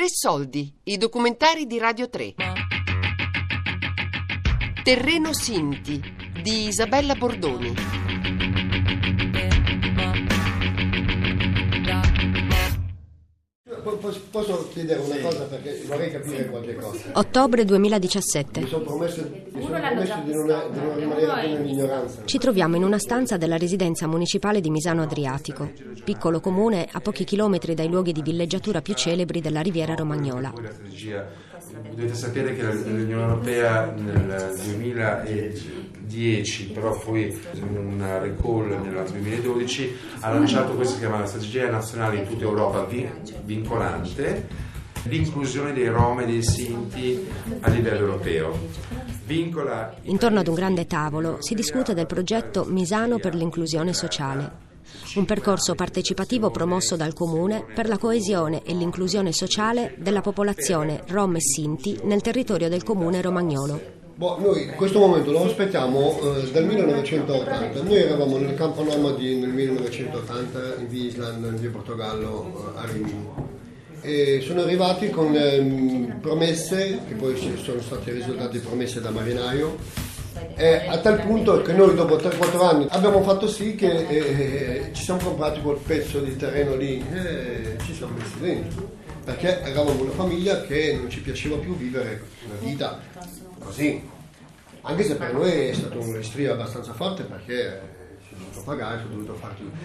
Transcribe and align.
Tre 0.00 0.08
soldi, 0.08 0.72
i 0.84 0.96
documentari 0.96 1.66
di 1.66 1.76
Radio 1.76 2.08
3. 2.08 2.34
Terreno 4.82 5.34
Sinti 5.34 6.00
di 6.42 6.68
Isabella 6.68 7.14
Bordoni. 7.14 8.09
Posso 13.82 14.68
chiedere 14.72 15.00
una 15.00 15.16
cosa 15.20 15.44
perché 15.44 15.82
vorrei 15.86 16.10
capire 16.10 16.46
qualche 16.46 16.74
cosa. 16.76 17.04
Ottobre 17.14 17.64
2017. 17.64 18.60
Mi 18.60 18.68
sono 18.68 18.84
promesso, 18.84 19.28
mi 19.52 19.62
sono 19.62 19.80
promesso 19.80 20.20
di, 20.24 20.32
non, 20.32 20.46
di 20.70 20.78
non 20.78 20.96
rimanere 20.96 21.46
più 21.46 21.58
nell'ignoranza. 21.58 22.22
Ci 22.24 22.38
troviamo 22.38 22.76
in 22.76 22.84
una 22.84 22.98
stanza 22.98 23.36
della 23.36 23.56
residenza 23.56 24.06
municipale 24.06 24.60
di 24.60 24.70
Misano 24.70 25.02
Adriatico, 25.02 25.70
piccolo 26.04 26.40
comune 26.40 26.88
a 26.90 27.00
pochi 27.00 27.24
chilometri 27.24 27.74
dai 27.74 27.88
luoghi 27.88 28.12
di 28.12 28.22
villeggiatura 28.22 28.82
più 28.82 28.94
celebri 28.94 29.40
della 29.40 29.60
riviera 29.60 29.94
romagnola. 29.94 30.52
Dovete 31.70 32.14
sapere 32.14 32.54
che 32.54 32.62
l'Unione 32.62 33.22
Europea 33.22 33.92
nel 33.96 34.58
2010, 34.64 36.70
però 36.70 36.98
poi 36.98 37.38
in 37.52 37.76
un 37.76 38.18
recall 38.20 38.82
nel 38.82 39.04
2012, 39.08 39.96
ha 40.20 40.32
lanciato 40.32 40.74
questa 40.74 40.94
che 40.94 41.00
si 41.00 41.06
chiama 41.06 41.20
la 41.20 41.26
strategia 41.26 41.70
nazionale 41.70 42.16
in 42.18 42.26
tutta 42.26 42.42
Europa 42.42 42.88
vincolante, 43.44 44.48
l'inclusione 45.04 45.72
dei 45.72 45.88
Rom 45.88 46.20
e 46.20 46.26
dei 46.26 46.42
Sinti 46.42 47.24
a 47.60 47.68
livello 47.68 48.00
europeo. 48.00 48.58
Vincola... 49.24 49.94
Intorno 50.02 50.40
ad 50.40 50.48
un 50.48 50.54
grande 50.54 50.86
tavolo 50.86 51.40
si 51.40 51.54
discute 51.54 51.94
del 51.94 52.06
progetto 52.06 52.64
Misano 52.64 53.18
per 53.18 53.36
l'inclusione 53.36 53.92
sociale 53.92 54.69
un 55.16 55.24
percorso 55.24 55.74
partecipativo 55.74 56.50
promosso 56.50 56.96
dal 56.96 57.12
Comune 57.12 57.64
per 57.74 57.88
la 57.88 57.98
coesione 57.98 58.62
e 58.62 58.74
l'inclusione 58.74 59.32
sociale 59.32 59.94
della 59.98 60.20
popolazione 60.20 61.02
rom 61.08 61.36
e 61.36 61.40
sinti 61.40 61.98
nel 62.04 62.20
territorio 62.20 62.68
del 62.68 62.82
Comune 62.82 63.20
romagnolo. 63.20 63.98
Boh, 64.20 64.38
noi 64.38 64.66
questo 64.76 64.98
momento 64.98 65.32
lo 65.32 65.46
aspettiamo 65.46 66.36
eh, 66.36 66.50
dal 66.50 66.66
1980. 66.66 67.82
Noi 67.82 67.96
eravamo 67.96 68.36
nel 68.36 68.54
campo 68.54 68.82
nomadi 68.82 69.36
nel 69.36 69.48
1980 69.48 70.74
in 70.76 70.94
Island, 70.94 71.44
in 71.46 71.56
via 71.58 71.70
Portogallo, 71.70 72.74
eh, 72.76 72.78
a 72.80 72.84
Rimini. 72.84 73.28
E 74.02 74.42
sono 74.44 74.60
arrivati 74.60 75.08
con 75.08 75.34
eh, 75.34 76.18
promesse, 76.20 77.00
che 77.08 77.14
poi 77.14 77.34
sono 77.62 77.80
state 77.80 78.12
risultate 78.12 78.58
promesse 78.58 79.00
da 79.00 79.08
marinaio, 79.08 79.78
eh, 80.56 80.86
a 80.88 80.98
tal 80.98 81.20
punto 81.20 81.62
che 81.62 81.72
noi 81.72 81.94
dopo 81.94 82.16
3-4 82.16 82.66
anni 82.66 82.86
abbiamo 82.90 83.22
fatto 83.22 83.46
sì 83.48 83.74
che 83.74 84.06
eh, 84.06 84.16
eh, 84.16 84.90
ci 84.92 85.02
siamo 85.02 85.20
comprati 85.20 85.60
quel 85.60 85.78
pezzo 85.78 86.20
di 86.20 86.36
terreno 86.36 86.76
lì 86.76 87.04
e 87.12 87.76
ci 87.84 87.94
siamo 87.94 88.14
messi 88.16 88.38
dentro 88.38 88.98
perché 89.24 89.62
eravamo 89.62 90.02
una 90.02 90.10
famiglia 90.10 90.62
che 90.62 90.96
non 90.98 91.08
ci 91.10 91.20
piaceva 91.20 91.56
più 91.56 91.76
vivere 91.76 92.22
una 92.46 92.56
vita 92.58 92.98
così. 93.58 94.08
Anche 94.82 95.04
se 95.04 95.16
per 95.16 95.34
noi 95.34 95.68
è 95.68 95.74
stato 95.74 96.00
un 96.00 96.14
restrio 96.14 96.52
abbastanza 96.54 96.92
forte 96.94 97.24
perché 97.24 97.80
si 98.26 98.34
è 98.34 98.36
dovuto 98.38 98.62
pagare, 98.62 98.98
si 98.98 99.04
è 99.04 99.08
dovuto 99.08 99.34
fare 99.34 99.54
tutto 99.56 99.76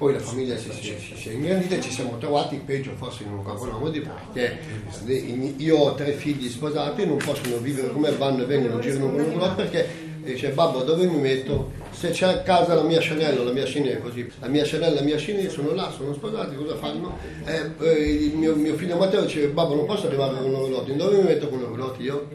poi 0.00 0.14
la 0.14 0.18
famiglia 0.18 0.56
si, 0.56 0.72
si, 0.72 0.96
si, 0.98 1.14
si 1.14 1.28
è 1.28 1.32
ingrandita 1.32 1.74
e 1.74 1.80
ci 1.82 1.90
siamo 1.90 2.16
trovati 2.16 2.56
peggio 2.56 2.92
forse 2.96 3.24
in 3.24 3.32
un 3.32 3.42
nomadi 3.44 4.00
perché 4.00 4.58
io 5.58 5.76
ho 5.76 5.94
tre 5.94 6.12
figli 6.12 6.48
sposati 6.48 7.04
non 7.04 7.18
possono 7.18 7.58
vivere 7.58 7.90
come 7.90 8.10
vanno 8.12 8.44
e 8.44 8.46
vengono 8.46 8.78
girano 8.78 9.10
con 9.10 9.20
un 9.20 9.52
perché 9.56 10.08
dice 10.22 10.48
babbo 10.52 10.84
dove 10.84 11.04
mi 11.04 11.18
metto? 11.18 11.72
Se 11.90 12.10
c'è 12.12 12.28
a 12.28 12.38
casa 12.40 12.72
la 12.72 12.82
mia 12.82 12.98
o 12.98 13.44
la 13.44 13.52
mia 13.52 13.64
Chanel 13.66 14.00
così, 14.00 14.26
la 14.38 14.48
mia 14.48 14.64
e 14.64 14.78
la 14.78 15.02
mia 15.02 15.16
Chanel 15.18 15.50
sono 15.50 15.74
là, 15.74 15.92
sono 15.94 16.14
sposati, 16.14 16.56
cosa 16.56 16.76
fanno? 16.76 17.18
Eh, 17.44 17.70
eh, 17.80 18.24
il 18.24 18.36
mio, 18.36 18.54
mio, 18.54 18.76
figlio 18.76 18.96
Matteo 18.96 19.22
dice 19.22 19.48
babbo 19.48 19.74
non 19.74 19.84
posso 19.84 20.06
arrivare 20.06 20.34
con 20.34 20.44
un 20.44 20.54
orologio, 20.54 20.94
dove 20.94 21.18
mi 21.18 21.24
metto 21.24 21.48
con 21.48 21.58
un 21.58 21.64
orologio 21.64 22.02
io? 22.02 22.28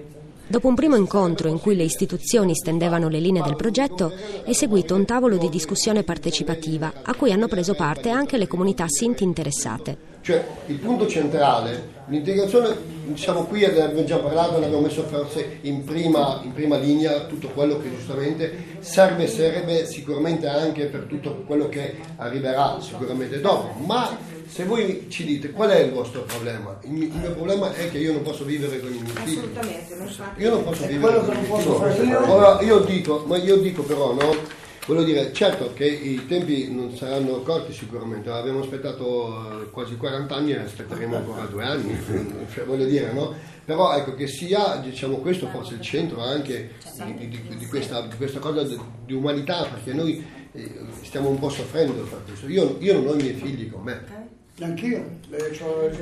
Dopo 0.47 0.67
un 0.67 0.75
primo 0.75 0.95
incontro 0.95 1.50
in 1.50 1.59
cui 1.59 1.75
le 1.75 1.83
istituzioni 1.83 2.53
stendevano 2.53 3.09
le 3.09 3.19
linee 3.19 3.41
del 3.41 3.56
progetto, 3.56 4.13
è 4.44 4.53
seguito 4.53 4.94
un 4.94 5.03
tavolo 5.03 5.38
di 5.38 5.50
discussione 5.50 6.03
partecipativa 6.03 6.94
a 7.01 7.16
cui 7.16 7.31
hanno 7.31 7.47
preso 7.47 7.73
parte 7.73 8.09
anche 8.09 8.38
le 8.38 8.47
comunità 8.47 8.85
sinti 8.88 9.23
interessate. 9.23 10.15
Cioè, 10.25 10.44
il 10.66 10.80
punto 10.80 11.06
centrale, 11.06 11.90
l'integrazione, 12.08 12.75
diciamo 13.06 13.44
qui 13.44 13.59
ne 13.59 13.80
abbiamo 13.80 14.03
già 14.06 14.18
parlato, 14.18 14.58
ne 14.58 14.66
abbiamo 14.66 14.88
messo 14.88 15.03
forse 15.03 15.59
in 15.62 15.84
prima, 15.84 16.41
in 16.44 16.52
prima 16.52 16.78
linea 16.78 17.25
tutto 17.25 17.50
quello 17.50 17.78
che 17.78 17.91
giustamente 17.91 18.80
serve, 18.80 19.28
serve 19.28 19.86
sicuramente 19.86 20.47
anche 20.47 20.86
per 20.86 21.02
tutto 21.02 21.44
quello 21.46 21.69
che 21.69 21.97
arriverà 22.16 22.80
sicuramente 22.81 23.40
dopo, 23.40 23.80
ma 23.86 24.18
se 24.47 24.66
voi 24.66 25.06
ci 25.09 25.25
dite 25.25 25.52
qual 25.52 25.69
è 25.69 25.81
il 25.81 25.91
vostro 25.91 26.24
problema, 26.24 26.75
il 26.86 26.92
mio, 26.92 27.06
il 27.06 27.19
mio 27.19 27.31
problema 27.34 27.72
è 27.75 27.92
che 27.92 28.00
io 28.00 28.13
non 28.13 28.24
posso 28.24 28.46
vivere 28.46 28.80
con 28.80 28.92
i 28.92 28.97
miei 29.00 29.16
figli. 29.25 29.38
Assolutamente, 29.38 29.96
non 29.96 30.09
io 30.38 30.50
non 30.50 30.63
posso 30.63 30.88
vivere 30.88 31.19
con 31.19 31.36
i 31.36 31.47
miei 31.47 31.92
figli. 31.92 32.13
Ora, 32.13 32.62
io 32.62 32.80
dico, 32.80 33.24
ma 33.28 33.38
io 33.38 33.57
dico 33.57 33.84
però, 33.84 34.12
no? 34.12 34.63
Voglio 34.88 35.03
dire, 35.03 35.34
certo 35.34 35.73
che 35.73 35.85
i 35.85 36.28
tempi 36.28 36.72
non 36.72 36.96
saranno 36.96 37.41
corti 37.41 37.73
sicuramente, 37.73 38.29
abbiamo 38.29 38.59
aspettato 38.59 39.63
eh, 39.63 39.69
quasi 39.72 39.97
40 39.97 40.35
anni 40.35 40.51
e 40.51 40.59
aspetteremo 40.59 41.16
ancora 41.16 41.46
due 41.46 41.63
anni, 41.63 41.97
cioè, 42.53 42.66
voglio 42.66 42.85
dire, 42.85 43.12
no? 43.12 43.34
Però 43.66 43.95
ecco 43.95 44.13
che 44.13 44.28
sia, 44.28 44.75
diciamo, 44.75 45.18
questo 45.18 45.47
forse 45.47 45.74
il 45.74 45.81
centro 45.81 46.22
anche 46.22 46.74
di, 47.03 47.28
di, 47.28 47.41
di, 47.57 47.66
questa, 47.66 48.01
di 48.01 48.16
questa, 48.16 48.38
cosa 48.38 48.62
di, 48.63 49.13
umanità, 49.13 49.63
perché 49.63 49.91
noi 49.91 50.24
eh, 50.51 50.72
stiamo 51.01 51.29
un 51.29 51.40
po' 51.40 51.50
soffrendo 51.50 51.94
per 52.03 52.22
questo. 52.24 52.47
Io, 52.47 52.78
io 52.79 52.94
non 52.94 53.07
ho 53.07 53.13
i 53.13 53.24
miei 53.24 53.34
figli 53.34 53.72
con 53.72 53.81
me. 53.81 54.25
Anch'io. 54.62 55.04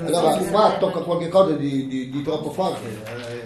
Allora 0.05 0.37
qua 0.37 0.77
tocca 0.77 0.99
qualche 0.99 1.27
cosa 1.27 1.53
di, 1.53 1.87
di, 1.87 2.09
di 2.11 2.21
troppo 2.21 2.51
forte, 2.51 2.87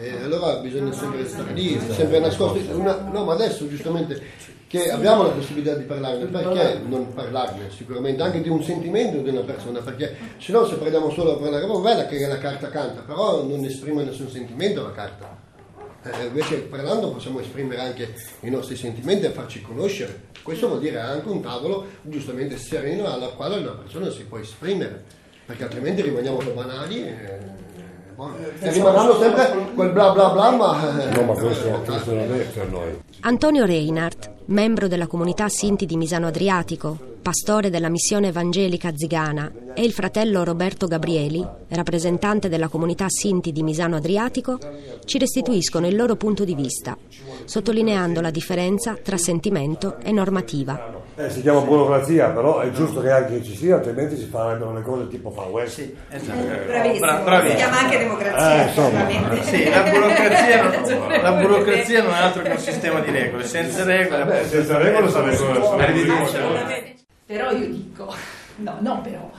eh, 0.01 0.23
allora 0.23 0.57
bisogna 0.57 0.91
sempre 0.91 1.25
stare 1.25 1.53
lì, 1.53 1.79
sempre 1.91 2.19
nascosti. 2.19 2.67
Una, 2.73 3.07
no, 3.09 3.23
ma 3.23 3.33
adesso 3.33 3.69
giustamente 3.69 4.21
che 4.67 4.91
abbiamo 4.91 5.23
la 5.23 5.29
possibilità 5.29 5.75
di 5.75 5.85
parlarne, 5.85 6.25
perché 6.25 6.81
non 6.85 7.13
parlarne? 7.13 7.71
Sicuramente 7.71 8.21
anche 8.21 8.41
di 8.41 8.49
un 8.49 8.61
sentimento 8.61 9.19
di 9.19 9.29
una 9.29 9.41
persona, 9.41 9.79
perché 9.79 10.13
se 10.39 10.51
no 10.51 10.65
se 10.65 10.75
prendiamo 10.75 11.09
solo 11.11 11.37
per 11.37 11.51
la 11.51 11.61
roba 11.61 11.79
bella 11.79 12.05
che 12.05 12.27
la 12.27 12.37
carta 12.37 12.67
canta, 12.67 12.99
però 13.01 13.43
non 13.43 13.63
esprime 13.63 14.03
nessun 14.03 14.29
sentimento 14.29 14.83
la 14.83 14.91
carta. 14.91 15.46
Eh, 16.03 16.25
invece 16.25 16.57
parlando 16.61 17.11
possiamo 17.11 17.39
esprimere 17.39 17.81
anche 17.81 18.13
i 18.41 18.49
nostri 18.49 18.75
sentimenti 18.75 19.25
e 19.25 19.29
farci 19.31 19.61
conoscere. 19.61 20.25
Questo 20.41 20.67
vuol 20.67 20.79
dire 20.79 20.99
anche 20.99 21.27
un 21.27 21.41
tavolo 21.41 21.85
giustamente 22.01 22.57
sereno 22.57 23.11
alla 23.11 23.27
quale 23.27 23.57
una 23.57 23.71
persona 23.71 24.09
si 24.09 24.23
può 24.23 24.37
esprimere, 24.37 25.03
perché 25.45 25.63
altrimenti 25.63 26.01
rimaniamo 26.01 26.37
banali. 26.53 27.03
E, 27.03 27.65
e 28.59 28.71
rimarranno 28.71 29.19
sempre 29.19 29.71
quel 29.75 29.91
bla 29.91 30.11
bla 30.11 30.29
bla, 30.29 30.49
ma... 30.51 31.09
No, 31.13 31.21
ma 31.23 31.33
questo, 31.33 31.69
questo 31.85 32.13
non 32.13 32.33
è 32.33 32.43
per 32.45 32.69
noi. 32.69 32.99
Antonio 33.21 33.65
Reinhardt, 33.65 34.31
membro 34.45 34.87
della 34.87 35.07
comunità 35.07 35.49
Sinti 35.49 35.85
di 35.85 35.97
Misano 35.97 36.27
Adriatico, 36.27 37.16
pastore 37.27 37.69
della 37.69 37.89
missione 37.89 38.29
evangelica 38.29 38.91
zigana, 38.95 39.51
e 39.73 39.83
il 39.83 39.91
fratello 39.91 40.45
Roberto 40.45 40.87
Gabrieli, 40.87 41.45
rappresentante 41.67 42.47
della 42.47 42.69
comunità 42.69 43.07
Sinti 43.09 43.51
di 43.51 43.63
Misano 43.63 43.97
Adriatico, 43.97 44.57
ci 45.03 45.17
restituiscono 45.17 45.87
il 45.87 45.97
loro 45.97 46.15
punto 46.15 46.45
di 46.45 46.55
vista, 46.55 46.97
sottolineando 47.43 48.21
la 48.21 48.29
differenza 48.31 48.95
tra 48.95 49.17
sentimento 49.17 49.97
e 50.01 50.13
normativa. 50.13 51.03
Eh, 51.17 51.29
si 51.29 51.41
chiama 51.41 51.59
burocrazia, 51.61 52.29
però 52.29 52.59
è 52.59 52.71
giusto 52.71 53.01
che 53.01 53.11
anche 53.11 53.43
ci 53.43 53.57
sia, 53.57 53.75
altrimenti 53.75 54.15
si 54.15 54.27
farebbero 54.27 54.71
le 54.71 54.81
cose 54.83 55.09
tipo 55.09 55.29
Far 55.29 55.49
West. 55.49 55.73
Sì, 55.73 55.93
esatto. 56.09 56.39
eh, 56.39 56.65
bravissimo. 56.65 56.99
Bra- 56.99 57.21
bravissimo. 57.25 57.49
Si 57.49 57.65
chiama 57.65 57.79
anche 57.79 57.97
democrazia. 57.97 59.31
Eh. 59.31 59.43
Sì, 59.43 59.69
la 59.69 59.83
burocrazia, 59.83 60.63
non, 60.63 61.09
la 61.21 61.31
burocrazia 61.33 62.03
non 62.03 62.13
è 62.13 62.17
altro 62.19 62.41
che 62.43 62.51
un 62.51 62.57
sistema 62.57 63.01
di 63.01 63.11
regole. 63.11 63.43
Senza 63.43 63.83
regole, 63.83 64.23
Beh, 64.23 64.47
senza 64.47 64.77
regole 64.77 65.09
sarebbe 65.09 65.35
Però 67.27 67.51
io 67.51 67.67
dico, 67.67 68.15
no, 68.63 68.77
no 68.79 69.01
però, 69.01 69.29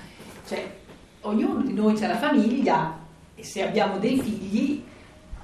cioè, 0.47 0.63
ognuno 1.23 1.63
di 1.63 1.73
noi 1.73 2.01
ha 2.05 2.07
la 2.07 2.19
famiglia 2.19 2.99
e 3.35 3.43
se 3.43 3.67
abbiamo 3.67 3.99
dei 3.99 4.21
figli 4.21 4.85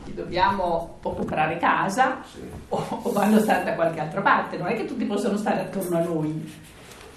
gli 0.05 0.11
dobbiamo 0.11 0.99
o 1.01 1.15
comprare 1.15 1.57
casa 1.57 2.19
sì. 2.31 2.41
o, 2.69 2.87
o, 3.03 3.13
vanno 3.13 3.37
a 3.37 3.41
stare 3.41 3.65
da 3.65 3.73
qualche 3.73 4.01
altra 4.01 4.21
parte, 4.21 4.59
non 4.59 4.67
è 4.67 4.77
che 4.77 4.85
tutti 4.85 5.07
possono 5.07 5.39
stare 5.39 5.61
attorno 5.61 5.97
a 5.97 6.03
noi. 6.03 6.53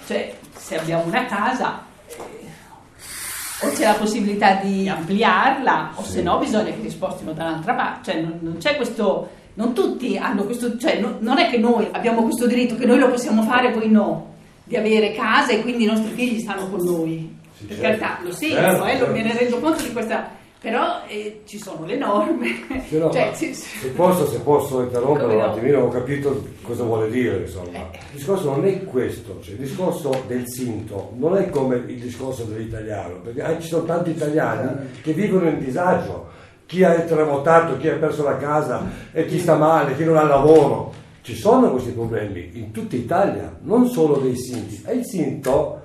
Cioè, 0.06 0.34
se 0.56 0.80
abbiamo 0.80 1.04
una 1.04 1.26
casa 1.26 1.84
eh, 2.08 3.66
o 3.66 3.72
c'è 3.72 3.84
la 3.84 3.96
possibilità 3.96 4.54
di 4.54 4.88
ampliarla 4.88 5.92
o 5.96 6.04
sì. 6.04 6.12
se 6.12 6.22
no 6.22 6.38
bisogna 6.38 6.72
che 6.72 6.80
li 6.80 6.90
spostino 6.90 7.34
da 7.34 7.44
un'altra 7.44 7.74
parte, 7.74 8.12
cioè 8.12 8.22
non, 8.22 8.38
non 8.40 8.58
c'è 8.60 8.78
questo, 8.78 9.30
non 9.56 9.74
tutti 9.74 10.18
hanno 10.18 10.46
questo, 10.46 10.78
cioè 10.78 11.02
no, 11.02 11.18
non 11.20 11.38
è 11.38 11.50
che 11.50 11.58
noi 11.58 11.90
abbiamo 11.92 12.24
questo 12.24 12.48
diritto, 12.48 12.78
che 12.78 12.86
noi 12.86 13.00
lo 13.00 13.10
possiamo 13.10 13.44
fare 13.44 13.68
e 13.68 13.72
poi 13.72 13.90
no, 13.90 14.36
di 14.68 14.76
avere 14.76 15.14
casa 15.14 15.52
e 15.52 15.62
quindi 15.62 15.84
i 15.84 15.88
nostri 15.88 16.12
figli 16.14 16.40
stanno 16.40 16.70
con 16.70 16.84
noi. 16.84 17.36
Sì, 17.56 17.66
per 17.66 17.78
certo. 17.78 18.00
carità, 18.00 18.20
lo 18.24 18.32
sento, 18.32 18.56
certo, 18.56 18.86
eh, 18.86 18.98
certo. 18.98 19.12
me 19.12 19.24
ne 19.24 19.38
rendo 19.38 19.60
conto 19.60 19.82
di 19.82 19.92
questa 19.92 20.36
però 20.60 21.04
eh, 21.08 21.44
ci 21.46 21.60
sono 21.60 21.86
le 21.86 21.98
norme. 21.98 22.48
Sì, 22.88 22.98
no, 22.98 23.10
Cioè, 23.14 23.32
sì, 23.34 23.54
se, 23.54 23.90
posso, 23.90 24.28
se 24.28 24.40
posso 24.40 24.82
interrompere 24.82 25.34
un 25.34 25.40
no? 25.40 25.46
attimino, 25.46 25.80
ho 25.82 25.90
capito 25.90 26.46
cosa 26.62 26.84
vuole 26.84 27.10
dire, 27.10 27.42
insomma. 27.42 27.78
Eh. 27.92 28.00
Il 28.12 28.18
discorso 28.18 28.52
non 28.52 28.66
è 28.66 28.84
questo, 28.84 29.40
cioè 29.42 29.54
il 29.54 29.60
discorso 29.60 30.24
del 30.28 30.48
sinto 30.48 31.14
non 31.18 31.38
è 31.38 31.50
come 31.50 31.76
il 31.76 32.00
discorso 32.00 32.44
dell'italiano, 32.44 33.16
perché 33.24 33.42
anche 33.42 33.62
ci 33.62 33.68
sono 33.70 33.86
tanti 33.86 34.10
italiani 34.10 34.90
che 35.02 35.14
vivono 35.14 35.48
in 35.48 35.60
disagio, 35.60 36.28
chi 36.66 36.84
ha 36.84 36.96
il 36.96 37.06
terremotato, 37.06 37.78
chi 37.78 37.88
ha 37.88 37.96
perso 37.96 38.24
la 38.24 38.38
casa 38.38 38.84
e 39.12 39.26
chi 39.26 39.40
sta 39.40 39.56
male, 39.56 39.96
chi 39.96 40.04
non 40.04 40.18
ha 40.18 40.24
lavoro. 40.24 40.97
Ci 41.28 41.36
sono 41.36 41.70
questi 41.72 41.92
problemi 41.92 42.52
in 42.54 42.72
tutta 42.72 42.96
Italia, 42.96 43.54
non 43.64 43.86
solo 43.88 44.16
dei 44.16 44.38
sinti. 44.38 44.82
E 44.86 44.94
il 44.94 45.04
sinto 45.06 45.82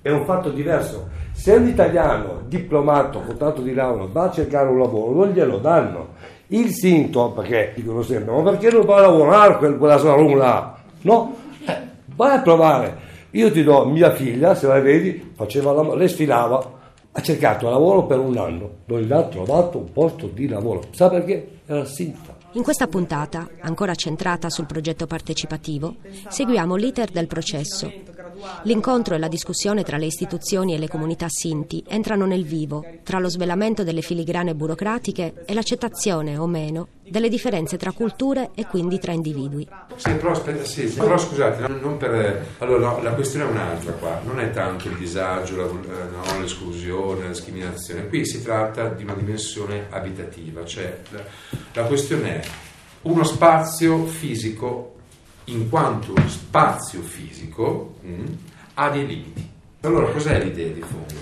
è 0.00 0.08
un 0.10 0.24
fatto 0.24 0.48
diverso. 0.48 1.08
Se 1.34 1.52
un 1.52 1.68
italiano 1.68 2.40
diplomato, 2.48 3.20
contratto 3.20 3.60
di 3.60 3.74
laurea, 3.74 4.06
va 4.10 4.22
a 4.22 4.30
cercare 4.30 4.70
un 4.70 4.78
lavoro, 4.78 5.12
non 5.26 5.34
glielo 5.34 5.58
danno. 5.58 6.14
Il 6.46 6.70
sinto, 6.70 7.30
perché 7.32 7.72
dicono 7.76 8.00
sempre, 8.00 8.32
ma 8.32 8.42
perché 8.50 8.70
non 8.70 8.86
va 8.86 8.96
a 8.96 9.00
lavorare 9.02 9.58
quel- 9.58 9.76
quella 9.76 9.98
salone 9.98 10.34
là? 10.34 10.74
No, 11.02 11.34
Eh, 11.66 11.76
vai 12.14 12.36
a 12.36 12.40
provare. 12.40 12.96
Io 13.32 13.52
ti 13.52 13.62
do 13.62 13.84
mia 13.84 14.12
figlia, 14.12 14.54
se 14.54 14.66
la 14.66 14.80
vedi, 14.80 15.32
faceva 15.36 15.72
la, 15.72 15.94
lei 15.94 16.08
sfilava, 16.08 16.72
ha 17.12 17.20
cercato 17.20 17.68
lavoro 17.68 18.04
per 18.04 18.18
un 18.18 18.34
anno, 18.38 18.70
non 18.86 19.00
gli 19.02 19.12
ha 19.12 19.22
trovato 19.24 19.76
un 19.76 19.92
posto 19.92 20.26
di 20.32 20.48
lavoro. 20.48 20.80
Sa 20.92 21.10
perché? 21.10 21.46
Era 21.66 21.84
sinta. 21.84 22.34
In 22.56 22.62
questa 22.62 22.86
puntata, 22.86 23.50
ancora 23.60 23.94
centrata 23.94 24.48
sul 24.48 24.64
progetto 24.64 25.06
partecipativo, 25.06 25.96
seguiamo 26.28 26.74
l'iter 26.74 27.10
del 27.10 27.26
processo. 27.26 27.92
L'incontro 28.62 29.14
e 29.14 29.18
la 29.18 29.28
discussione 29.28 29.82
tra 29.82 29.96
le 29.96 30.06
istituzioni 30.06 30.74
e 30.74 30.78
le 30.78 30.88
comunità 30.88 31.26
sinti 31.28 31.82
entrano 31.86 32.26
nel 32.26 32.44
vivo, 32.44 32.84
tra 33.02 33.18
lo 33.18 33.28
svelamento 33.28 33.84
delle 33.84 34.00
filigrane 34.00 34.54
burocratiche 34.54 35.44
e 35.46 35.54
l'accettazione 35.54 36.36
o 36.36 36.46
meno 36.46 36.88
delle 37.08 37.28
differenze 37.28 37.76
tra 37.76 37.92
culture 37.92 38.50
e 38.54 38.66
quindi 38.66 38.98
tra 38.98 39.12
individui. 39.12 39.66
Sì, 39.96 40.10
però, 40.14 40.32
aspetta, 40.32 40.64
sì, 40.64 40.86
però 40.86 41.16
scusate, 41.16 41.66
non, 41.66 41.78
non 41.80 41.96
per, 41.96 42.46
allora, 42.58 42.90
no, 42.90 43.02
la 43.02 43.12
questione 43.12 43.46
è 43.46 43.48
un'altra 43.50 43.92
qua, 43.92 44.20
non 44.24 44.40
è 44.40 44.50
tanto 44.50 44.88
il 44.88 44.96
disagio, 44.96 45.56
la- 45.56 45.64
eh, 45.66 46.08
no, 46.10 46.40
l'esclusione, 46.40 47.22
la 47.22 47.28
discriminazione, 47.28 48.08
qui 48.08 48.26
si 48.26 48.42
tratta 48.42 48.88
di 48.88 49.04
una 49.04 49.14
dimensione 49.14 49.86
abitativa, 49.90 50.64
cioè 50.64 50.98
la, 51.10 51.22
la 51.74 51.82
questione 51.84 52.40
è 52.40 52.46
uno 53.02 53.22
spazio 53.22 54.04
fisico 54.06 54.95
in 55.46 55.68
quanto 55.68 56.14
spazio 56.26 57.00
fisico 57.02 57.96
mh, 58.00 58.24
ha 58.74 58.90
dei 58.90 59.06
limiti. 59.06 59.48
Allora 59.80 60.10
cos'è 60.10 60.42
l'idea 60.42 60.72
di 60.72 60.80
fondo? 60.80 61.14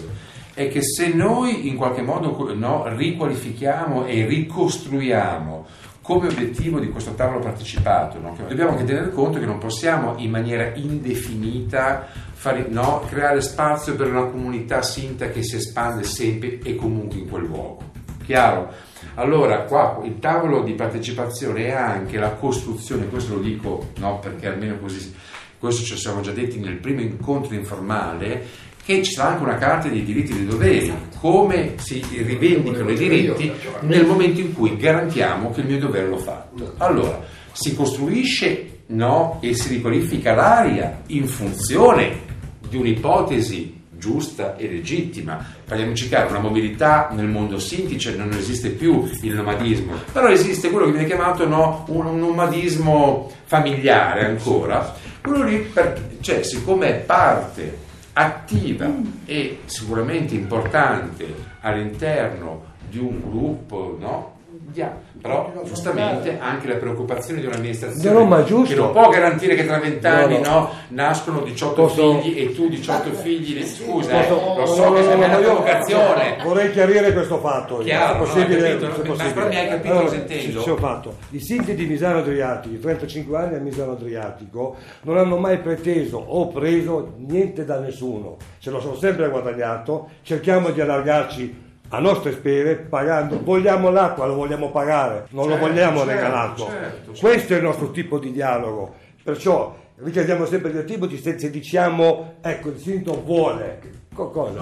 È 0.54 0.68
che 0.68 0.82
se 0.82 1.08
noi 1.08 1.68
in 1.68 1.76
qualche 1.76 2.02
modo 2.02 2.54
no, 2.54 2.84
riqualifichiamo 2.86 4.06
e 4.06 4.24
ricostruiamo 4.26 5.66
come 6.00 6.28
obiettivo 6.28 6.78
di 6.78 6.90
questo 6.90 7.14
tavolo 7.14 7.40
partecipato, 7.40 8.20
no? 8.20 8.36
dobbiamo 8.46 8.72
anche 8.72 8.84
tenere 8.84 9.10
conto 9.10 9.38
che 9.38 9.46
non 9.46 9.58
possiamo 9.58 10.14
in 10.18 10.30
maniera 10.30 10.70
indefinita 10.74 12.06
fare- 12.34 12.66
no, 12.68 13.02
creare 13.08 13.40
spazio 13.40 13.96
per 13.96 14.08
una 14.08 14.26
comunità 14.26 14.82
sinta 14.82 15.30
che 15.30 15.42
si 15.42 15.56
espande 15.56 16.02
sempre 16.04 16.58
e 16.62 16.76
comunque 16.76 17.18
in 17.18 17.28
quel 17.28 17.44
luogo. 17.44 17.92
Chiaro? 18.22 18.70
Allora, 19.16 19.62
qua 19.62 20.00
il 20.04 20.18
tavolo 20.18 20.62
di 20.62 20.72
partecipazione 20.72 21.66
è 21.66 21.72
anche 21.72 22.18
la 22.18 22.32
costruzione, 22.32 23.06
questo 23.08 23.34
lo 23.34 23.40
dico 23.40 23.90
no, 23.98 24.18
perché 24.18 24.48
almeno 24.48 24.78
così, 24.78 25.14
questo 25.58 25.84
ci 25.84 25.96
siamo 25.96 26.20
già 26.20 26.32
detti 26.32 26.58
nel 26.58 26.76
primo 26.76 27.00
incontro 27.00 27.54
informale, 27.54 28.44
che 28.84 29.02
ci 29.02 29.12
sarà 29.12 29.30
anche 29.30 29.44
una 29.44 29.56
carta 29.56 29.88
dei 29.88 30.04
diritti 30.04 30.32
e 30.32 30.34
dei 30.34 30.46
doveri, 30.46 30.92
come 31.18 31.74
si 31.76 32.04
rivendicano 32.10 32.90
i 32.90 32.96
diritti 32.96 33.52
nel 33.82 34.04
momento 34.04 34.40
in 34.40 34.52
cui 34.52 34.76
garantiamo 34.76 35.52
che 35.52 35.60
il 35.60 35.68
mio 35.68 35.78
dovere 35.78 36.08
l'ho 36.08 36.18
fatto. 36.18 36.74
Allora, 36.78 37.22
si 37.52 37.74
costruisce 37.74 38.80
no, 38.86 39.38
e 39.40 39.54
si 39.54 39.68
riqualifica 39.68 40.34
l'area 40.34 41.02
in 41.06 41.26
funzione 41.28 42.32
di 42.68 42.76
un'ipotesi 42.76 43.82
giusta 43.98 44.56
e 44.56 44.68
legittima. 44.68 45.44
Parliamoci 45.64 46.08
chiaro, 46.08 46.30
una 46.30 46.40
mobilità 46.40 47.10
nel 47.12 47.26
mondo 47.26 47.58
sinti, 47.58 47.98
cioè 47.98 48.14
non 48.14 48.32
esiste 48.32 48.70
più 48.70 49.08
il 49.22 49.34
nomadismo, 49.34 49.94
però 50.12 50.28
esiste 50.28 50.70
quello 50.70 50.86
che 50.86 50.92
viene 50.92 51.06
chiamato 51.06 51.46
no, 51.46 51.84
un, 51.88 52.18
nomadismo 52.18 53.30
familiare 53.44 54.26
ancora. 54.26 54.94
Quello 55.20 55.44
lì, 55.44 55.72
cioè, 56.20 56.42
siccome 56.42 56.88
è 56.88 56.94
parte 57.00 57.82
attiva 58.12 58.88
e 59.24 59.60
sicuramente 59.64 60.34
importante 60.34 61.34
all'interno 61.60 62.72
di 62.88 62.98
un 62.98 63.20
gruppo, 63.20 63.96
no? 63.98 64.33
Dia- 64.66 64.96
Però 65.20 65.52
giustamente 65.64 66.38
anche 66.38 66.66
la 66.68 66.74
preoccupazione 66.76 67.40
di 67.40 67.46
un'amministrazione 67.46 68.18
No, 68.24 68.24
no, 68.36 68.62
che 68.64 68.74
non 68.74 68.90
può 68.92 69.08
garantire 69.08 69.54
che 69.54 69.64
tra 69.66 69.78
vent'anni 69.78 70.40
No, 70.40 70.48
no. 70.48 70.50
no, 70.58 70.70
nascono 70.88 71.40
18 71.40 71.82
Posso- 71.82 72.20
figli 72.20 72.38
e 72.40 72.52
tu 72.54 72.68
18 72.68 73.12
figli, 73.12 73.64
scusa, 73.64 74.22
eh, 74.22 74.26
Posso- 74.26 74.54
lo 74.58 74.66
so 74.66 74.92
che 74.92 75.02
sei 75.02 75.14
una 75.16 75.38
io 75.38 75.40
provocazione. 75.40 76.36
Vorrei 76.42 76.70
chiarire 76.72 77.12
questo 77.12 77.38
fatto. 77.38 77.78
Chiaro, 77.78 78.12
se 78.12 78.18
no, 78.18 78.24
possibile, 78.24 78.74
ho 78.74 78.78
capito, 78.78 78.94
se 78.94 79.02
ma 79.02 79.14
possibile. 79.14 79.58
hai 79.60 79.68
capito 79.68 79.94
cosa 79.94 80.14
intendo? 80.16 80.60
Sì, 80.62 80.68
ho 80.70 80.76
fatto. 80.76 81.16
I 81.30 81.40
sinti 81.40 81.74
di 81.74 81.86
Misano 81.86 82.18
Adriatico, 82.18 82.80
35 82.80 83.36
anni 83.38 83.54
a 83.54 83.60
Misano 83.60 83.92
Adriatico, 83.92 84.76
non 85.02 85.18
hanno 85.18 85.36
mai 85.36 85.58
preteso 85.58 86.16
o 86.18 86.48
preso 86.48 87.14
niente 87.18 87.64
da 87.64 87.78
nessuno. 87.78 88.36
Ce 88.58 88.70
lo 88.70 88.80
sono 88.80 88.94
sempre 88.96 89.28
guadagnato. 89.28 90.08
Cerchiamo 90.22 90.70
di 90.70 90.80
allargarci 90.80 91.62
a 91.90 91.98
nostre 92.00 92.32
spese 92.32 92.76
pagando. 92.76 93.40
Vogliamo 93.42 93.90
l'acqua, 93.90 94.26
lo 94.26 94.34
vogliamo 94.34 94.70
pagare, 94.70 95.26
non 95.30 95.48
Certo, 95.48 95.60
lo 95.60 95.68
vogliamo 95.68 95.98
certo, 95.98 96.12
regalato. 96.12 96.64
certo, 96.64 97.12
certo. 97.12 97.20
Questo 97.20 97.52
è 97.54 97.56
il 97.56 97.62
nostro 97.62 97.90
tipo 97.90 98.18
di 98.18 98.32
dialogo. 98.32 98.94
Perciò 99.22 99.74
richiediamo 99.96 100.44
sempre 100.46 100.70
il 100.72 100.84
tipo 100.84 101.06
di 101.06 101.16
se 101.18 101.38
se 101.38 101.50
diciamo 101.50 102.34
ecco 102.40 102.70
il 102.70 102.78
sindaco 102.78 103.22
vuole 103.22 103.78
co- 104.12 104.28
cosa? 104.30 104.58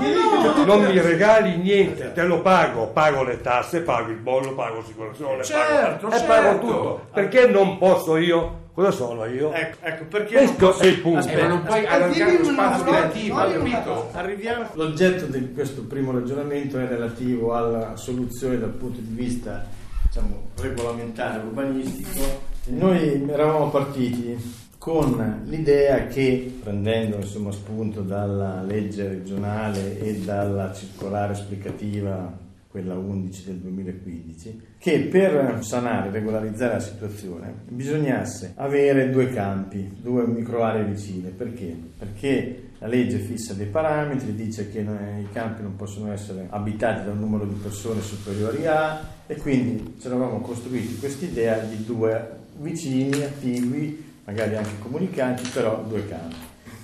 non 0.67 0.85
mi 0.85 1.01
regali 1.01 1.57
niente, 1.57 2.13
te 2.13 2.23
lo 2.25 2.43
pago, 2.43 2.89
pago 2.89 3.23
le 3.23 3.41
tasse, 3.41 3.81
pago 3.81 4.11
il 4.11 4.19
bollo, 4.19 4.53
pago 4.55 4.77
l'assicurazione, 4.77 5.43
Certo, 5.43 6.09
pago, 6.09 6.23
e 6.23 6.27
pago 6.27 6.43
certo. 6.49 6.67
tutto. 6.67 7.01
Perché 7.15 7.47
non 7.47 7.79
posso 7.79 8.17
io? 8.19 8.61
Cosa 8.75 8.91
sono 8.91 9.27
io? 9.27 9.53
Ecco, 9.53 9.77
ecco 9.83 10.05
perché 10.07 10.37
Questo 10.37 10.67
posso- 10.69 10.83
è 10.83 10.87
il 10.87 11.01
punto. 11.01 11.29
Eh, 11.29 11.37
ma 11.43 11.47
non 11.47 11.63
puoi 11.63 11.87
allargare 11.87 12.39
lo 12.39 12.45
spazio 12.45 12.85
creativo, 12.85 13.37
capito? 13.37 14.09
Arriviamo. 14.13 14.67
L'oggetto 14.75 15.27
di 15.27 15.53
questo 15.53 15.83
primo 15.83 16.11
ragionamento 16.13 16.79
è 16.79 16.87
relativo 16.87 17.53
alla 17.55 17.97
soluzione 17.97 18.59
dal 18.59 18.71
punto 18.71 19.01
di 19.01 19.15
vista 19.15 19.63
diciamo, 20.07 20.49
regolamentare, 20.59 21.43
urbanistico. 21.43 22.51
Noi 22.69 23.29
eravamo 23.29 23.69
partiti 23.69 24.61
con 24.79 25.43
l'idea 25.45 26.07
che, 26.07 26.59
prendendo 26.63 27.17
insomma, 27.17 27.53
spunto 27.53 28.01
dalla 28.01 28.63
legge 28.63 29.07
regionale 29.07 30.01
e 30.01 30.15
dalla 30.21 30.73
circolare 30.73 31.35
esplicativa, 31.35 32.33
quella 32.73 32.95
11 32.95 33.45
del 33.45 33.57
2015, 33.57 34.61
che 34.79 35.01
per 35.01 35.59
sanare, 35.63 36.11
regolarizzare 36.11 36.73
la 36.73 36.81
situazione 36.81 37.53
bisognasse 37.69 38.55
avere 38.57 39.11
due 39.11 39.29
campi, 39.29 39.99
due 40.01 40.27
microaree 40.27 40.85
vicine. 40.85 41.29
Perché? 41.29 41.77
Perché 41.99 42.71
la 42.79 42.87
legge 42.87 43.19
fissa 43.19 43.53
dei 43.53 43.67
parametri, 43.67 44.35
dice 44.35 44.71
che 44.71 44.79
i 44.81 45.29
campi 45.33 45.63
non 45.63 45.77
possono 45.77 46.11
essere 46.13 46.47
abitati 46.49 47.05
da 47.05 47.13
un 47.13 47.21
numero 47.21 47.45
di 47.45 47.55
persone 47.55 48.01
superiori 48.01 48.67
a 48.67 49.01
e 49.27 49.37
quindi 49.37 49.97
ci 50.01 50.07
eravamo 50.07 50.41
costruiti 50.41 50.97
quest'idea 50.97 51.59
di 51.59 51.85
due 51.85 52.41
vicini, 52.57 53.23
attigui, 53.23 54.03
magari 54.25 54.57
anche 54.57 54.79
comunicanti, 54.79 55.47
però 55.53 55.85
due 55.87 56.09
campi. 56.09 56.37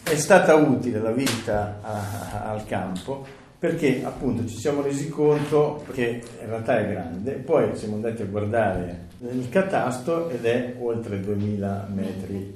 È 0.03 0.17
stata 0.17 0.55
utile 0.55 1.01
la 1.01 1.13
visita 1.13 1.79
a- 1.81 2.51
al 2.51 2.67
campo 2.67 3.27
perché 3.59 4.05
appunto 4.05 4.47
ci 4.47 4.57
siamo 4.57 4.83
resi 4.83 5.09
conto 5.09 5.85
che 5.93 6.23
in 6.41 6.49
realtà 6.49 6.79
è 6.79 6.89
grande, 6.89 7.33
poi 7.33 7.77
siamo 7.77 7.97
andati 7.97 8.23
a 8.23 8.27
guardare 8.27 9.07
il 9.21 9.49
catasto 9.49 10.31
ed 10.31 10.45
è 10.45 10.77
oltre 10.79 11.21
2000 11.21 11.89
metri, 11.93 12.55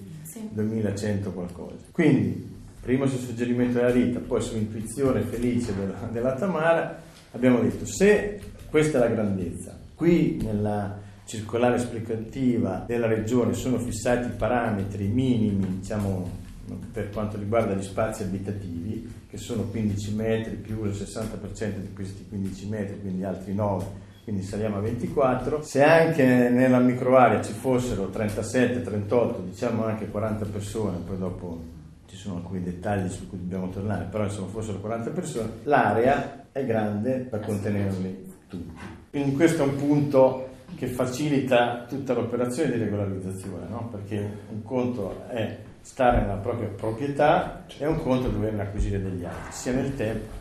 2100 0.50 1.32
qualcosa. 1.32 1.86
Quindi, 1.90 2.50
prima 2.80 3.06
sul 3.06 3.18
suggerimento 3.18 3.78
della 3.78 3.90
Rita, 3.90 4.20
poi 4.20 4.40
su 4.40 4.56
intuizione 4.56 5.22
felice 5.22 5.74
della, 5.74 6.08
della 6.10 6.34
Tamara, 6.34 7.02
abbiamo 7.32 7.60
detto 7.60 7.84
se 7.84 8.40
questa 8.70 8.98
è 8.98 9.00
la 9.00 9.14
grandezza, 9.14 9.76
qui 9.96 10.40
nella 10.40 11.00
circolare 11.24 11.76
esplicativa 11.76 12.84
della 12.86 13.06
regione 13.06 13.54
sono 13.54 13.78
fissati 13.78 14.28
i 14.28 14.36
parametri 14.36 15.06
minimi, 15.06 15.78
diciamo, 15.80 16.30
per 16.92 17.10
quanto 17.10 17.38
riguarda 17.38 17.74
gli 17.74 17.82
spazi 17.82 18.22
abitativi, 18.22 19.10
che 19.32 19.38
sono 19.38 19.62
15 19.62 20.14
metri 20.14 20.56
più 20.56 20.84
il 20.84 20.90
60% 20.90 21.78
di 21.78 21.94
questi 21.94 22.26
15 22.28 22.68
metri, 22.68 23.00
quindi 23.00 23.24
altri 23.24 23.54
9, 23.54 23.84
quindi 24.24 24.42
saliamo 24.42 24.76
a 24.76 24.80
24. 24.80 25.62
Se 25.62 25.82
anche 25.82 26.50
nella 26.50 26.78
microarea 26.80 27.40
ci 27.40 27.54
fossero 27.54 28.10
37, 28.10 28.82
38, 28.82 29.40
diciamo 29.40 29.86
anche 29.86 30.10
40 30.10 30.44
persone, 30.44 30.98
poi 30.98 31.16
dopo 31.16 31.62
ci 32.04 32.14
sono 32.14 32.36
alcuni 32.36 32.62
dettagli 32.62 33.08
su 33.08 33.26
cui 33.26 33.38
dobbiamo 33.38 33.70
tornare, 33.70 34.04
però 34.10 34.24
insomma 34.24 34.48
fossero 34.48 34.80
40 34.80 35.10
persone, 35.12 35.48
l'area 35.62 36.48
è 36.52 36.66
grande 36.66 37.20
per 37.20 37.40
contenerli 37.40 38.32
tutti. 38.48 38.80
Quindi 39.08 39.32
questo 39.32 39.62
è 39.62 39.66
un 39.66 39.76
punto 39.76 40.48
che 40.74 40.88
facilita 40.88 41.86
tutta 41.88 42.12
l'operazione 42.12 42.72
di 42.72 42.84
regolarizzazione, 42.84 43.66
no? 43.66 43.88
perché 43.90 44.30
un 44.50 44.62
conto 44.62 45.26
è 45.28 45.56
stare 45.82 46.20
nella 46.20 46.34
propria 46.34 46.68
proprietà 46.68 47.64
e 47.76 47.86
un 47.86 48.00
conto 48.00 48.28
è 48.28 48.30
doverne 48.30 48.62
acquisire 48.62 49.02
degli 49.02 49.24
altri, 49.24 49.52
sia 49.52 49.72
nel 49.72 49.94
tempo 49.96 50.40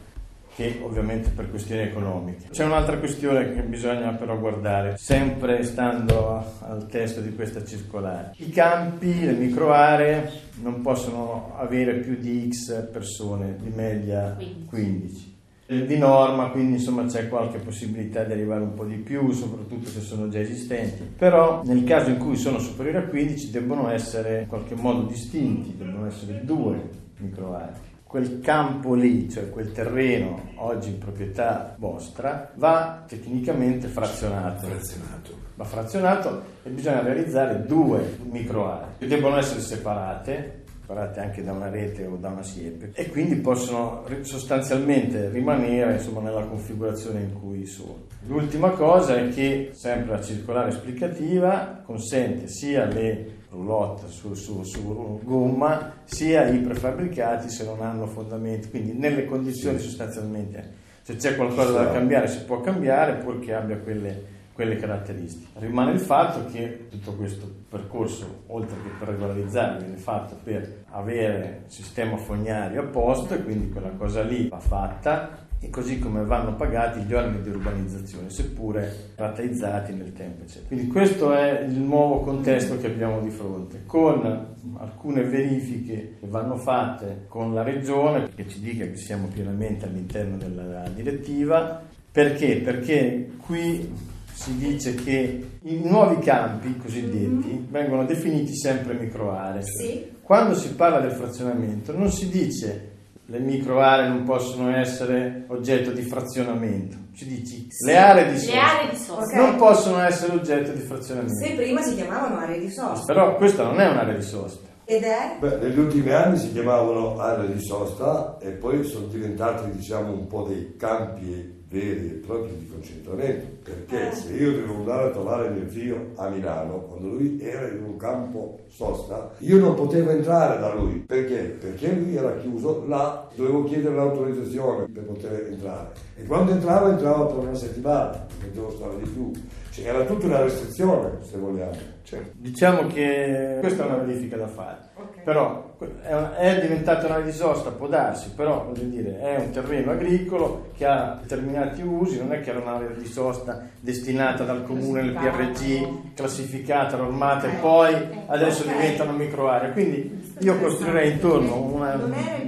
che 0.53 0.79
ovviamente 0.83 1.29
per 1.29 1.49
questioni 1.49 1.81
economiche. 1.81 2.49
C'è 2.49 2.65
un'altra 2.65 2.97
questione 2.97 3.53
che 3.53 3.61
bisogna 3.61 4.11
però 4.11 4.37
guardare, 4.37 4.97
sempre 4.97 5.63
stando 5.63 6.57
al 6.59 6.87
testo 6.87 7.21
di 7.21 7.33
questa 7.33 7.63
circolare. 7.63 8.33
I 8.37 8.49
campi, 8.49 9.25
le 9.25 9.31
microaree 9.31 10.29
non 10.61 10.81
possono 10.81 11.55
avere 11.57 11.95
più 11.95 12.17
di 12.17 12.49
X 12.51 12.89
persone, 12.91 13.55
di 13.59 13.69
media 13.69 14.37
15 14.67 15.30
di 15.79 15.97
norma, 15.97 16.49
quindi 16.49 16.73
insomma 16.73 17.05
c'è 17.05 17.29
qualche 17.29 17.59
possibilità 17.59 18.23
di 18.23 18.33
arrivare 18.33 18.61
un 18.61 18.73
po' 18.73 18.85
di 18.85 18.95
più, 18.95 19.31
soprattutto 19.31 19.87
se 19.87 20.01
sono 20.01 20.27
già 20.27 20.39
esistenti. 20.39 21.03
Però 21.17 21.61
nel 21.63 21.83
caso 21.83 22.09
in 22.09 22.17
cui 22.17 22.35
sono 22.35 22.59
superiori 22.59 22.97
a 22.97 23.07
15 23.07 23.51
debbono 23.51 23.89
essere 23.89 24.41
in 24.41 24.47
qualche 24.47 24.75
modo 24.75 25.03
distinti, 25.03 25.75
debbono 25.77 26.07
essere 26.07 26.41
due 26.43 26.89
microaree 27.17 27.89
quel 28.11 28.41
campo 28.41 28.93
lì, 28.93 29.29
cioè 29.29 29.49
quel 29.49 29.71
terreno 29.71 30.49
oggi 30.55 30.89
in 30.89 30.97
proprietà 30.97 31.75
vostra, 31.77 32.51
va 32.55 33.05
tecnicamente 33.07 33.87
frazionato. 33.87 34.67
frazionato. 34.67 35.39
Va 35.55 35.63
frazionato 35.63 36.43
e 36.63 36.69
bisogna 36.71 37.01
realizzare 37.01 37.65
due 37.65 38.17
microaree 38.29 38.95
che 38.97 39.07
devono 39.07 39.37
essere 39.37 39.61
separate, 39.61 40.60
separate 40.91 41.19
anche 41.21 41.43
da 41.43 41.53
una 41.53 41.69
rete 41.69 42.05
o 42.05 42.17
da 42.17 42.29
una 42.29 42.43
siepe, 42.43 42.91
e 42.93 43.09
quindi 43.09 43.35
possono 43.35 44.03
sostanzialmente 44.21 45.29
rimanere 45.29 45.93
insomma, 45.93 46.19
nella 46.19 46.43
configurazione 46.43 47.21
in 47.21 47.39
cui 47.39 47.65
sono. 47.65 48.07
L'ultima 48.27 48.71
cosa 48.71 49.15
è 49.15 49.29
che 49.29 49.69
sempre 49.73 50.11
la 50.11 50.21
circolare 50.21 50.69
esplicativa 50.69 51.81
consente 51.85 52.47
sia 52.47 52.85
le 52.85 53.39
roulotte 53.49 54.07
su, 54.07 54.33
su, 54.33 54.63
su, 54.63 55.19
gomma 55.23 55.93
sia 56.03 56.47
i 56.47 56.59
prefabbricati 56.59 57.49
se 57.49 57.63
non 57.63 57.81
hanno 57.81 58.05
fondamenti. 58.07 58.69
Quindi 58.69 58.93
nelle 58.93 59.25
condizioni 59.25 59.79
sostanzialmente 59.79 60.79
se 61.01 61.15
c'è 61.15 61.35
qualcosa 61.35 61.71
da 61.71 61.91
cambiare 61.91 62.27
si 62.27 62.43
può 62.43 62.61
cambiare 62.61 63.15
purché 63.15 63.53
abbia 63.53 63.77
quelle, 63.77 64.23
quelle, 64.53 64.75
caratteristiche 64.75 65.59
rimane 65.59 65.91
il 65.91 65.99
fatto 65.99 66.45
che 66.51 66.87
tutto 66.89 67.13
questo 67.13 67.49
percorso 67.69 68.43
oltre 68.47 68.75
che 68.83 68.89
per 68.99 69.09
regolarizzare 69.09 69.79
viene 69.79 69.97
fatto 69.97 70.37
per 70.43 70.83
avere 70.91 71.63
il 71.65 71.71
sistema 71.71 72.17
fognario 72.17 72.81
a 72.81 72.85
posto 72.85 73.33
e 73.33 73.43
quindi 73.43 73.69
quella 73.69 73.91
cosa 73.97 74.21
lì 74.21 74.49
va 74.49 74.59
fatta 74.59 75.49
e 75.63 75.69
così 75.69 75.99
come 75.99 76.25
vanno 76.25 76.55
pagati 76.55 77.01
gli 77.01 77.13
oneri 77.13 77.43
di 77.43 77.49
urbanizzazione, 77.49 78.31
seppure 78.31 79.11
rateizzati 79.15 79.93
nel 79.93 80.11
tempo. 80.11 80.41
Eccetera. 80.41 80.65
Quindi 80.67 80.87
questo 80.87 81.33
è 81.33 81.61
il 81.61 81.77
nuovo 81.77 82.21
contesto 82.21 82.79
che 82.79 82.87
abbiamo 82.87 83.21
di 83.21 83.29
fronte, 83.29 83.83
con 83.85 84.55
alcune 84.77 85.21
verifiche 85.23 86.17
che 86.19 86.27
vanno 86.27 86.55
fatte 86.55 87.25
con 87.27 87.53
la 87.53 87.61
Regione, 87.61 88.29
che 88.33 88.47
ci 88.47 88.59
dica 88.59 88.85
che 88.85 88.95
siamo 88.95 89.27
pienamente 89.27 89.85
all'interno 89.85 90.37
della 90.37 90.87
direttiva. 90.89 91.79
Perché? 92.11 92.55
Perché 92.57 93.33
qui 93.45 94.09
si 94.33 94.57
dice 94.57 94.95
che 94.95 95.47
i 95.61 95.81
nuovi 95.83 96.19
campi 96.23 96.75
cosiddetti 96.77 97.65
vengono 97.69 98.05
definiti 98.05 98.55
sempre 98.55 98.93
microaree. 98.95 99.61
Sì. 99.63 100.09
Quando 100.21 100.55
si 100.55 100.73
parla 100.73 100.99
del 100.99 101.11
frazionamento 101.11 101.95
non 101.95 102.09
si 102.11 102.29
dice 102.29 102.89
le 103.25 103.39
micro 103.39 103.79
aree 103.79 104.09
non 104.09 104.23
possono 104.23 104.75
essere 104.75 105.45
oggetto 105.47 105.91
di 105.91 106.01
frazionamento. 106.01 106.97
Ci 107.13 107.25
dici, 107.27 107.67
Sì, 107.69 107.85
le 107.85 107.97
aree 107.97 108.25
di 108.25 108.31
le 108.31 108.37
sosta, 108.37 108.61
aree 108.61 108.89
di 108.89 108.95
sosta. 108.97 109.35
non 109.37 109.55
possono 109.55 109.99
essere 110.01 110.33
oggetto 110.33 110.71
di 110.71 110.81
frazionamento. 110.81 111.35
Se 111.35 111.53
prima 111.55 111.81
si 111.81 111.95
chiamavano 111.95 112.37
aree 112.37 112.59
di 112.59 112.69
sosta. 112.69 113.05
Però 113.05 113.35
questa 113.37 113.63
non 113.63 113.79
è 113.79 113.87
un'area 113.89 114.15
di 114.15 114.21
sosta. 114.21 114.67
Ed 114.83 115.03
è? 115.03 115.37
Beh, 115.39 115.57
negli 115.61 115.79
ultimi 115.79 116.11
anni 116.11 116.37
si 116.37 116.51
chiamavano 116.51 117.19
aree 117.19 117.53
di 117.53 117.61
sosta 117.61 118.37
e 118.41 118.49
poi 118.49 118.83
sono 118.83 119.05
diventati 119.07 119.71
diciamo 119.71 120.11
un 120.11 120.27
po' 120.27 120.43
dei 120.43 120.75
campi 120.75 121.59
veri 121.71 122.07
e 122.07 122.13
propri 122.25 122.51
di 122.59 122.67
concentramento 122.67 123.45
perché 123.63 124.09
Eh. 124.09 124.13
se 124.13 124.33
io 124.33 124.51
devo 124.51 124.75
andare 124.75 125.07
a 125.07 125.11
trovare 125.11 125.49
mio 125.51 125.69
zio 125.69 126.07
a 126.15 126.27
Milano 126.27 126.81
quando 126.81 127.07
lui 127.07 127.39
era 127.41 127.65
in 127.69 127.81
un 127.81 127.95
campo 127.95 128.59
sosta 128.67 129.31
io 129.37 129.57
non 129.57 129.73
potevo 129.75 130.09
entrare 130.09 130.59
da 130.59 130.73
lui 130.73 130.95
perché? 131.07 131.55
perché 131.59 131.93
lui 131.93 132.13
era 132.17 132.35
chiuso 132.39 132.83
là 132.87 133.25
dovevo 133.33 133.63
chiedere 133.63 133.95
l'autorizzazione 133.95 134.85
per 134.93 135.03
poter 135.03 135.47
entrare 135.49 135.91
e 136.17 136.25
quando 136.25 136.51
entravo 136.51 136.89
entravo 136.89 137.25
per 137.27 137.37
una 137.37 137.55
settimana 137.55 138.09
non 138.41 138.49
potevo 138.49 138.69
stare 138.71 138.97
di 139.01 139.09
più 139.09 139.31
cioè, 139.71 139.85
era 139.87 140.03
tutta 140.03 140.25
una 140.25 140.41
restrizione 140.41 141.17
se 141.21 141.37
vogliamo. 141.37 141.71
Cioè, 142.03 142.19
Diciamo 142.33 142.87
che 142.87 143.57
questa 143.61 143.83
è 143.83 143.87
una 143.87 143.97
verifica 144.03 144.35
da 144.35 144.47
fare. 144.47 144.77
Però 145.23 145.75
è, 146.03 146.13
una- 146.13 146.35
è 146.37 146.59
diventata 146.61 147.05
un'area 147.05 147.25
di 147.25 147.31
sosta, 147.31 147.69
può 147.71 147.87
darsi, 147.87 148.31
però 148.35 148.65
voglio 148.65 148.83
dire, 148.83 149.19
è 149.19 149.37
un 149.37 149.51
terreno 149.51 149.91
agricolo 149.91 150.69
che 150.75 150.85
ha 150.85 151.17
determinati 151.21 151.81
usi, 151.83 152.17
non 152.17 152.33
è 152.33 152.41
che 152.41 152.49
era 152.49 152.59
un'area 152.59 152.89
di 152.89 153.05
sosta 153.05 153.67
destinata 153.79 154.43
dal 154.43 154.63
comune 154.65 155.03
nel 155.03 155.13
PRG, 155.13 156.13
classificata, 156.15 156.97
normata 156.97 157.47
e 157.47 157.55
poi 157.61 157.95
adesso 158.27 158.63
diventano 158.63 159.11
microaree. 159.13 159.71
Quindi 159.71 160.33
io 160.39 160.57
costruirei 160.57 161.11
intorno 161.11 161.61
una, 161.61 161.97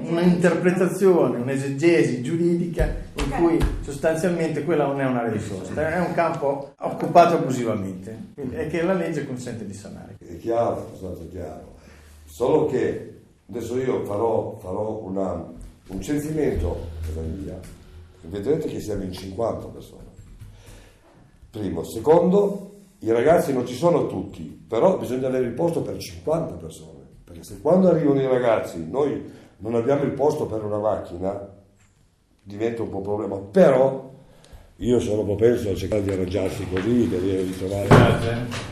un'interpretazione, 0.03 1.37
un'esegesi 1.37 2.21
giuridica 2.21 2.87
in 3.15 3.29
cui 3.31 3.59
sostanzialmente 3.81 4.63
quella 4.63 4.85
non 4.85 4.99
è 4.99 5.05
un'area 5.05 5.31
di 5.31 5.39
sosta, 5.39 5.93
è 5.93 5.99
un 5.99 6.13
campo 6.13 6.73
occupato 6.79 7.35
abusivamente 7.35 8.31
e 8.35 8.67
che 8.67 8.81
la 8.81 8.93
legge 8.93 9.25
consente 9.25 9.65
di 9.65 9.73
sanare. 9.73 10.15
è 10.19 10.37
chiaro, 10.37 10.77
è 10.77 10.79
abbastanza 10.87 11.23
chiaro. 11.29 11.75
Solo 12.25 12.65
che 12.65 13.21
adesso 13.49 13.77
io 13.77 14.03
farò, 14.05 14.57
farò 14.57 14.99
una- 15.03 15.45
un 15.87 16.01
censimento 16.01 16.87
casa 17.05 17.21
mia 17.21 17.53
e 17.55 18.27
vedrete 18.27 18.67
che 18.67 18.79
siamo 18.79 19.03
in 19.03 19.11
50 19.11 19.67
persone. 19.67 20.01
Primo. 21.51 21.83
Secondo, 21.83 22.71
i 22.99 23.11
ragazzi 23.11 23.53
non 23.53 23.67
ci 23.67 23.75
sono 23.75 24.07
tutti, 24.07 24.41
però 24.67 24.97
bisogna 24.97 25.27
avere 25.27 25.45
il 25.45 25.53
posto 25.53 25.81
per 25.81 25.97
50 25.97 26.55
persone. 26.55 27.01
Perché 27.23 27.43
se 27.43 27.61
quando 27.61 27.89
arrivano 27.89 28.21
i 28.21 28.27
ragazzi 28.27 28.89
noi 28.89 29.31
non 29.57 29.75
abbiamo 29.75 30.03
il 30.03 30.11
posto 30.13 30.45
per 30.47 30.63
una 30.63 30.79
macchina, 30.79 31.47
diventa 32.43 32.81
un 32.83 32.89
po' 32.89 32.97
un 32.97 33.03
problema. 33.03 33.37
Però 33.37 34.11
io 34.77 34.99
sono 34.99 35.23
propenso 35.23 35.71
a 35.71 35.75
cercare 35.75 36.03
di 36.03 36.11
arrangiarsi 36.11 36.67
così, 36.69 37.07
di 37.07 37.57
trovare... 37.57 38.71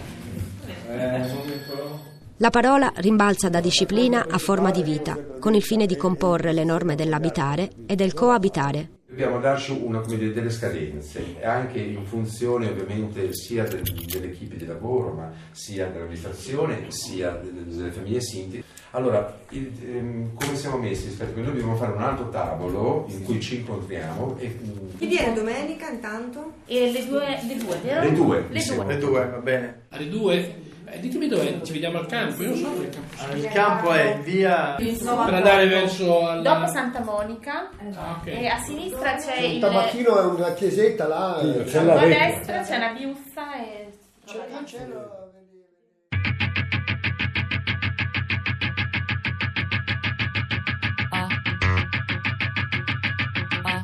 La 2.37 2.49
parola 2.49 2.91
rimbalza 2.95 3.49
da 3.49 3.61
disciplina 3.61 4.25
a 4.27 4.37
forma 4.39 4.71
di 4.71 4.81
vita, 4.81 5.15
con 5.39 5.53
il 5.53 5.61
fine 5.61 5.85
di 5.85 5.95
comporre 5.95 6.53
le 6.53 6.63
norme 6.63 6.95
dell'abitare 6.95 7.69
e 7.85 7.95
del 7.95 8.13
coabitare. 8.13 9.00
Dobbiamo 9.11 9.41
darci 9.41 9.71
una, 9.77 9.99
come 9.99 10.17
dire, 10.17 10.31
delle 10.31 10.49
scadenze, 10.49 11.35
anche 11.43 11.79
in 11.79 12.05
funzione 12.05 12.69
ovviamente 12.69 13.33
sia 13.33 13.65
del- 13.65 13.81
dell'equipe 13.83 14.55
di 14.55 14.65
lavoro, 14.65 15.11
ma 15.11 15.29
sia 15.51 15.87
dell'amministrazione, 15.87 16.85
sia 16.91 17.31
delle, 17.31 17.65
delle 17.65 17.91
famiglie 17.91 18.21
Sinti. 18.21 18.63
Allora, 18.91 19.37
il- 19.49 19.69
ehm, 19.85 20.33
come 20.33 20.55
siamo 20.55 20.77
messi 20.77 21.07
rispetto 21.07 21.31
a 21.31 21.33
questo? 21.33 21.51
Noi 21.51 21.59
dobbiamo 21.59 21.75
fare 21.77 21.91
un 21.91 22.01
altro 22.01 22.29
tavolo 22.29 23.05
in 23.09 23.23
cui 23.25 23.41
ci 23.41 23.57
incontriamo 23.57 24.37
e 24.39 24.47
mm, 24.47 24.87
Chi 24.97 25.05
viene 25.07 25.33
domenica 25.33 25.89
intanto? 25.89 26.53
E 26.65 26.89
le 26.93 27.05
due, 27.05 27.37
le 27.45 27.55
due, 27.57 27.79
vero? 27.83 28.01
Le 28.03 28.13
due, 28.13 28.45
Le 28.49 28.63
due. 28.63 28.85
Le 28.85 28.97
due, 28.97 29.25
va 29.29 29.37
bene. 29.39 29.81
Alle 29.89 30.07
due? 30.07 30.55
Eh, 30.93 30.99
ditemi 30.99 31.27
dove 31.27 31.61
ci 31.63 31.71
vediamo 31.71 31.99
al 31.99 32.05
campo, 32.05 32.43
io 32.43 32.49
non 32.49 32.57
so 32.57 32.67
dove 32.69 32.83
è 32.83 32.87
il 32.87 32.93
campo. 32.93 33.23
Ah, 33.23 33.35
Il 33.37 33.47
campo 33.47 33.91
è 33.93 34.13
in 34.15 34.23
via 34.23 34.75
Per 34.77 35.33
andare 35.33 35.67
verso 35.67 36.27
al... 36.27 36.41
Dopo 36.41 36.67
Santa 36.67 36.99
Monica 37.01 37.69
Ah, 37.95 38.17
ok. 38.19 38.27
e 38.27 38.47
a 38.47 38.59
sinistra 38.59 39.15
c'è 39.15 39.39
Il 39.39 39.53
il... 39.55 39.59
tabacchino 39.61 40.19
è 40.19 40.25
una 40.25 40.53
chiesetta 40.53 41.07
là. 41.07 41.39
eh, 41.39 41.63
C'è 41.63 41.77
A 41.79 41.83
la 41.83 41.99
rete. 41.99 42.17
destra 42.19 42.61
c'è 42.61 42.75
una 42.75 42.91
viuzza 42.91 43.55
e... 43.55 43.89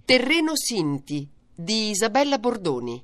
Terreno 0.05 0.51
Sinti 0.55 1.27
di 1.53 1.89
Isabella 1.89 2.37
Bordoni. 2.37 3.03